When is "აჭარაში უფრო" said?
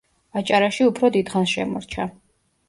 0.39-1.11